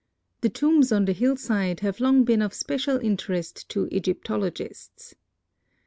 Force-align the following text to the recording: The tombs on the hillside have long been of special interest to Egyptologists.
The 0.39 0.49
tombs 0.49 0.91
on 0.91 1.05
the 1.05 1.11
hillside 1.13 1.81
have 1.81 1.99
long 1.99 2.23
been 2.23 2.41
of 2.41 2.55
special 2.55 2.97
interest 2.97 3.69
to 3.69 3.87
Egyptologists. 3.91 5.13